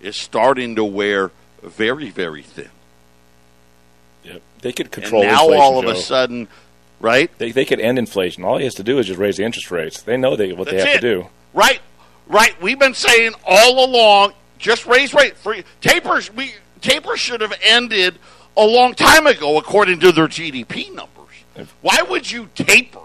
[0.00, 1.30] is starting to wear
[1.62, 2.70] very, very thin.
[4.24, 4.42] Yep.
[4.62, 5.22] They could control.
[5.22, 5.90] And now all of Joe.
[5.90, 6.48] a sudden,
[7.04, 7.30] right?
[7.38, 8.44] They, they could end inflation.
[8.44, 10.02] All he has to do is just raise the interest rates.
[10.02, 11.00] They know they what That's they have it.
[11.02, 11.26] to do.
[11.52, 11.80] Right,
[12.26, 12.60] right.
[12.62, 15.36] We've been saying all along, just raise rate.
[15.36, 16.32] Free tapers.
[16.32, 18.18] We tapers should have ended
[18.56, 21.68] a long time ago, according to their GDP numbers.
[21.82, 23.00] Why would you taper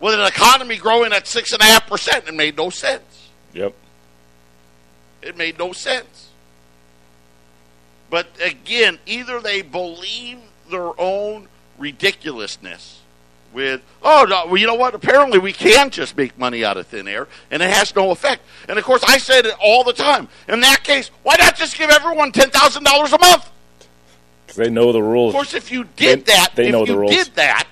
[0.00, 2.26] with an economy growing at six and a half percent?
[2.26, 3.30] It made no sense.
[3.54, 3.72] Yep.
[5.22, 6.30] It made no sense.
[8.10, 10.38] But again, either they believe
[10.70, 12.95] their own ridiculousness
[13.56, 14.94] with, oh, no, well, you know what?
[14.94, 18.42] Apparently we can just make money out of thin air, and it has no effect.
[18.68, 20.28] And of course, I said it all the time.
[20.46, 23.50] In that case, why not just give everyone $10,000 a month?
[24.54, 25.30] They know the rules.
[25.30, 27.12] Of course, if you did They- that, they if know the you rules.
[27.12, 27.66] did that,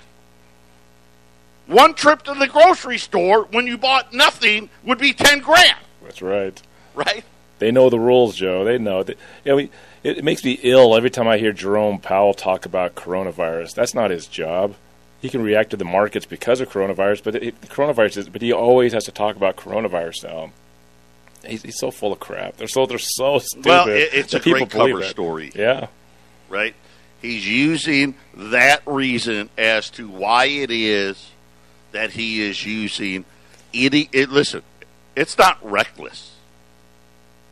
[1.67, 6.21] one trip to the grocery store when you bought nothing would be 10 grand, That's
[6.21, 6.59] right.
[6.95, 7.23] right?
[7.59, 8.65] They know the rules, Joe.
[8.65, 9.03] They know.
[9.03, 9.63] They, you know, we,
[10.03, 13.73] it, it makes me ill every time I hear Jerome Powell talk about coronavirus.
[13.75, 14.75] That's not his job.
[15.25, 18.29] He can react to the markets because of coronavirus, but it, coronavirus is.
[18.29, 20.51] But he always has to talk about coronavirus now.
[21.43, 22.57] He's, he's so full of crap.
[22.57, 23.65] They're so they're so stupid.
[23.65, 25.09] Well, it- it's a great cover it.
[25.09, 25.51] story.
[25.55, 25.87] Yeah,
[26.47, 26.75] right?
[27.23, 31.31] He's using that reason as to why it is
[31.91, 33.25] that he is using
[33.73, 34.29] idi- it.
[34.29, 34.61] Listen,
[35.15, 36.35] it's not reckless.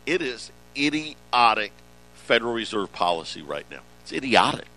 [0.06, 1.72] It is idiotic
[2.14, 3.80] Federal Reserve policy right now.
[4.04, 4.68] It's idiotic.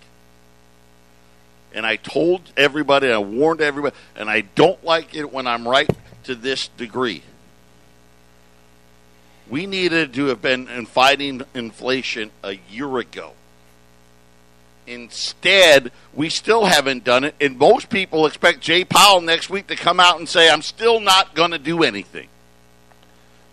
[1.76, 5.88] And I told everybody, I warned everybody, and I don't like it when I'm right
[6.24, 7.22] to this degree.
[9.50, 13.34] We needed to have been in fighting inflation a year ago.
[14.86, 19.76] Instead, we still haven't done it, and most people expect Jay Powell next week to
[19.76, 22.28] come out and say, I'm still not going to do anything.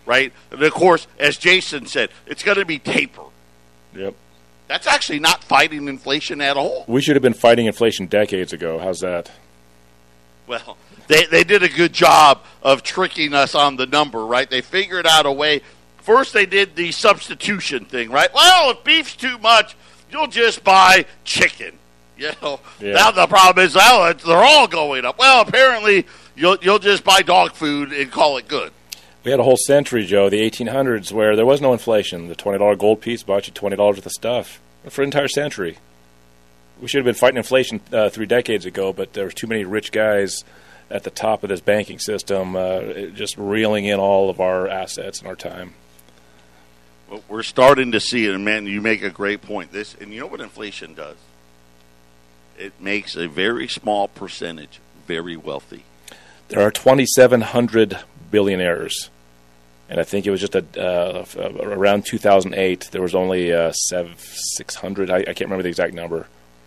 [0.06, 0.32] Right?
[0.50, 3.24] And of course, as Jason said, it's going to be taper.
[3.94, 4.16] yep.
[4.74, 6.84] That's actually not fighting inflation at all.
[6.88, 8.80] We should have been fighting inflation decades ago.
[8.80, 9.30] How's that?
[10.48, 14.50] Well, they, they did a good job of tricking us on the number, right?
[14.50, 15.62] They figured out a way.
[15.98, 18.34] First, they did the substitution thing, right?
[18.34, 19.76] Well, if beef's too much,
[20.12, 21.78] you'll just buy chicken.
[22.18, 22.94] You know, Yeah.
[22.94, 25.20] now the problem is, it's, they're all going up.
[25.20, 28.72] Well, apparently, you'll you'll just buy dog food and call it good.
[29.24, 32.28] We had a whole century, Joe, the 1800s, where there was no inflation.
[32.28, 34.60] The $20 gold piece bought you $20 worth of stuff
[34.90, 35.78] for an entire century.
[36.82, 39.64] We should have been fighting inflation uh, three decades ago, but there were too many
[39.64, 40.44] rich guys
[40.90, 42.82] at the top of this banking system uh,
[43.14, 45.74] just reeling in all of our assets and our time.
[47.10, 49.72] But we're starting to see it, and man, you make a great point.
[49.72, 51.18] This, and you know what inflation does?
[52.58, 55.84] It makes a very small percentage very wealthy.
[56.50, 58.00] There are 2,700
[58.32, 59.10] billionaires
[59.94, 61.24] and I think it was just a uh,
[61.62, 62.90] around 2008.
[62.92, 65.12] There was only uh, seven, 600.
[65.12, 66.22] I, I, can't remember the exact number.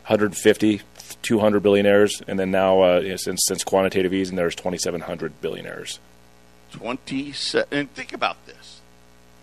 [0.04, 0.82] 150,
[1.22, 5.98] 200 billionaires, and then now uh, since since quantitative easing, there's 2,700 billionaires.
[6.70, 7.66] 27.
[7.76, 8.80] And think about this.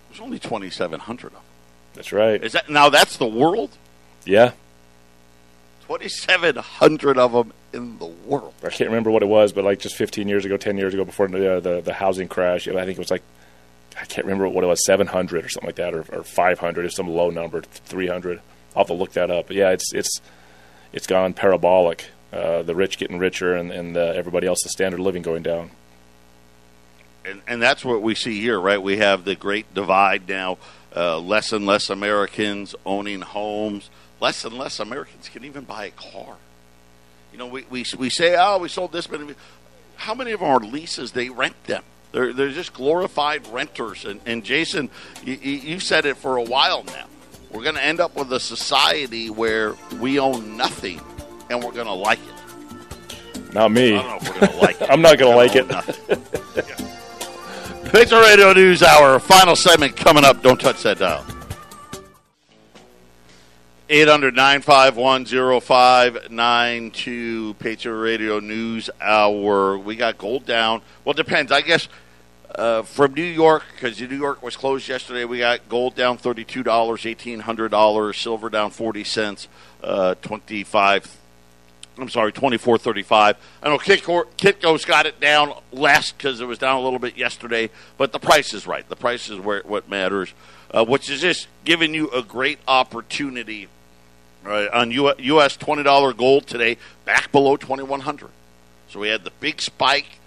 [0.08, 1.42] There's only 2,700 of them.
[1.94, 2.42] That's right.
[2.42, 2.88] Is that now?
[2.88, 3.72] That's the world.
[4.24, 4.54] Yeah.
[5.88, 8.54] 2,700 of them in the world.
[8.64, 11.04] I can't remember what it was, but like just 15 years ago, 10 years ago,
[11.04, 13.24] before the the, the housing crash, I think it was like
[14.00, 16.90] I can't remember what it was, 700 or something like that, or, or 500, or
[16.90, 18.42] some low number, 300.
[18.76, 19.48] I'll have to look that up.
[19.48, 20.22] But yeah, it's it's
[20.92, 22.10] it's gone parabolic.
[22.32, 25.44] Uh, the rich getting richer, and, and uh, everybody else, the standard of living going
[25.44, 25.70] down.
[27.24, 28.82] And, and that's what we see here, right?
[28.82, 30.58] We have the great divide now.
[30.96, 33.92] Uh, less and less Americans owning homes.
[34.20, 36.38] Less and less Americans can even buy a car.
[37.32, 39.36] You know, we, we, we say, oh, we sold this many.
[39.96, 41.84] How many of our leases, they rent them?
[42.14, 44.06] They're, they're just glorified renters.
[44.06, 44.90] And, and Jason,
[45.26, 47.08] you, you said it for a while now.
[47.52, 51.02] We're going to end up with a society where we own nothing
[51.50, 53.54] and we're going to like it.
[53.54, 53.96] Not me.
[53.96, 54.90] I don't know if we're going to like it.
[54.90, 55.68] I'm not going to like it.
[57.92, 60.42] Patriot Radio News Hour, final segment coming up.
[60.42, 61.26] Don't touch that dial.
[63.94, 69.78] 800 951 0592 Patriot Radio News Hour.
[69.78, 70.82] We got gold down.
[71.06, 71.52] Well, it depends.
[71.52, 71.88] I guess
[72.56, 76.64] uh, from New York, because New York was closed yesterday, we got gold down $32,
[76.64, 79.48] $1,800, silver down 40 cents,
[79.84, 81.20] uh, 25
[81.96, 83.36] I'm sorry, 24.35.
[83.62, 87.18] I know Kitco, Kitco's got it down less because it was down a little bit
[87.18, 87.70] yesterday,
[88.00, 88.90] but the price is right.
[88.90, 90.34] The price is where what matters,
[90.72, 93.68] uh, which is just giving you a great opportunity
[94.52, 95.58] right, on U.S.
[95.58, 98.30] $20 gold today, back below 2100
[98.90, 100.20] So we had the big spike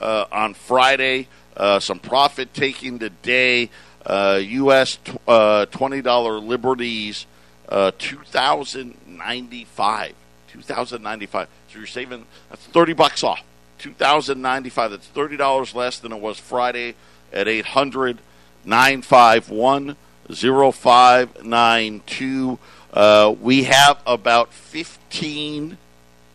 [0.00, 3.70] uh, on Friday, uh, some profit taking today.
[4.08, 4.98] U.S.
[5.06, 7.26] Uh, t- uh, $20 liberties,
[7.68, 10.14] uh, 2095
[10.52, 13.42] 2095 So you're saving that's 30 bucks off.
[13.78, 16.94] 2095 That's $30 less than it was Friday
[17.32, 18.18] at 800
[18.64, 19.96] 951
[20.28, 22.58] 0592.
[22.92, 25.78] Uh, we have about 15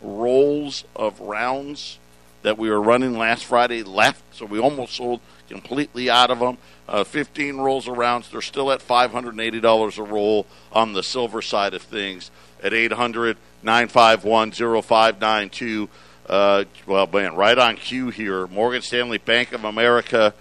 [0.01, 1.99] rolls of rounds
[2.41, 6.58] that we were running last Friday left, so we almost sold completely out of them.
[6.88, 8.30] Uh, 15 rolls of rounds.
[8.30, 12.32] They're still at $580 a roll on the silver side of things
[12.64, 15.89] at 800 951 0592.
[16.28, 18.47] Uh, well, man, right on cue here.
[18.47, 20.34] Morgan Stanley, Bank of America,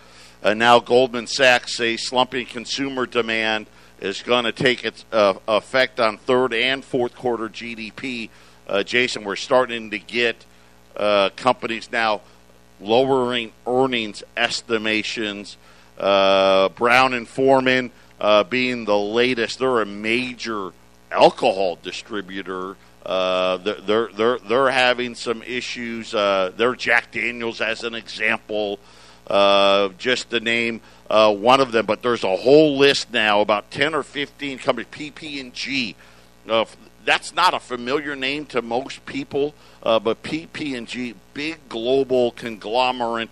[0.43, 3.67] and now Goldman Sachs say slumping consumer demand
[4.01, 8.29] is going to take its uh, effect on third and fourth quarter GDP.
[8.69, 10.45] Uh, Jason, we're starting to get
[10.97, 12.21] uh, companies now
[12.81, 15.57] lowering earnings estimations.
[15.99, 17.91] Uh, Brown and Forman
[18.21, 20.73] uh, being the latest, they're a major
[21.11, 22.77] alcohol distributor.
[23.05, 26.13] Uh, they're they're they're having some issues.
[26.13, 28.81] Uh, they're Jack Daniels as an example,
[29.97, 30.81] just to name
[31.11, 31.87] uh, one of them.
[31.87, 34.89] But there's a whole list now, about ten or fifteen companies.
[34.91, 35.97] PP and G.
[36.49, 36.65] Uh,
[37.05, 42.33] that's not a familiar name to most people, uh, but PP and G, big global
[42.33, 43.31] conglomerate.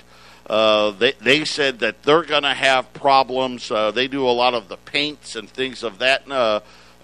[0.48, 3.68] they they said that they're going to have problems.
[3.94, 6.28] they do a lot of the paints and things of that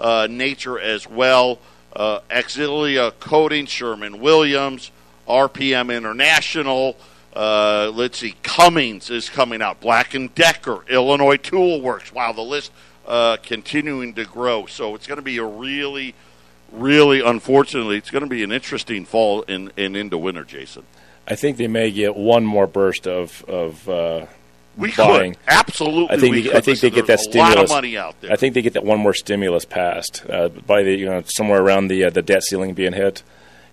[0.00, 1.58] uh, nature as well.
[1.94, 4.90] Uh, Axalta Coating, Sherwin Williams,
[5.28, 6.96] RPM International.
[7.34, 9.80] Uh, let's see, Cummins is coming out.
[9.80, 12.12] Black and Decker, Illinois Tool Works.
[12.12, 12.72] Wow, the list
[13.06, 14.66] uh, continuing to grow.
[14.66, 16.14] So it's going to be a really,
[16.72, 20.84] really, unfortunately, it's going to be an interesting fall and in, in, into winter, Jason.
[21.28, 24.26] I think they may get one more burst of of uh,
[24.76, 25.34] we buying.
[25.34, 25.42] Could.
[25.46, 27.54] Absolutely, I think they, I think Listen, they get that stimulus.
[27.54, 28.32] lot of money out there.
[28.32, 31.62] I think they get that one more stimulus passed uh, by the you know somewhere
[31.62, 33.22] around the uh, the debt ceiling being hit.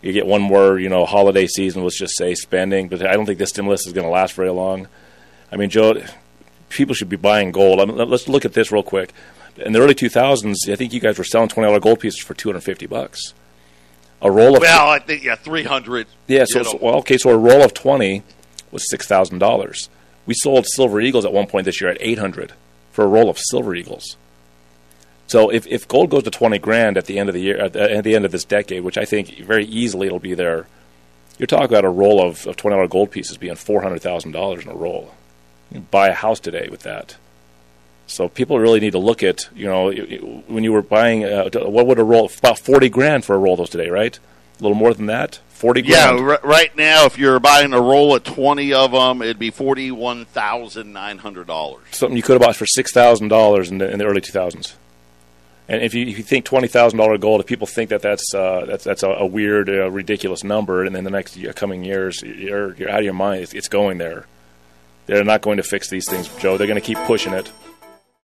[0.02, 1.84] You get one more you know holiday season.
[1.84, 4.50] Let's just say spending, but I don't think this stimulus is going to last very
[4.50, 4.88] long.
[5.52, 6.04] I mean, Joe,
[6.70, 7.80] people should be buying gold.
[7.80, 9.14] I mean, let's look at this real quick.
[9.58, 12.34] In the early 2000s, I think you guys were selling twenty dollar gold pieces for
[12.34, 13.34] 250 bucks.
[14.22, 16.08] A roll of well, I think yeah, 300.
[16.28, 18.24] Yeah, so, so well, okay, so a roll of 20
[18.72, 19.89] was six thousand dollars
[20.28, 22.54] we sold Silver Eagles at one point this year at 800
[22.91, 24.18] for a roll of Silver Eagles.
[25.28, 27.74] So if, if gold goes to 20 grand at the end of the year, at
[27.74, 30.68] the, at the end of this decade, which I think very easily it'll be there,
[31.38, 35.14] you're talking about a roll of, of $20 gold pieces being $400,000 in a roll.
[35.72, 37.18] You buy a house today with that.
[38.08, 39.92] So people really need to look at, you know,
[40.48, 43.54] when you were buying, uh, what would a roll, about 40 grand for a roll
[43.54, 44.18] of those today, right?
[44.60, 48.16] A little more than that, Forty Yeah, r- right now, if you're buying a roll
[48.16, 51.82] of twenty of them, it'd be forty-one thousand nine hundred dollars.
[51.92, 54.76] something you could have bought for six thousand dollars in in the early two thousands.
[55.70, 58.34] And if you, if you think twenty thousand dollar gold, if people think that that's
[58.34, 61.84] uh, that's that's a, a weird, uh, ridiculous number, and then the next year, coming
[61.84, 63.43] years, you're, you're out of your mind.
[63.43, 64.26] It's, it's going there.
[65.07, 66.57] They're not going to fix these things, Joe.
[66.57, 67.51] They're going to keep pushing it.